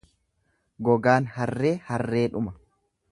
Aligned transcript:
Gogaan 0.87 1.29
harree 1.35 1.73
harreedhuma. 1.91 2.59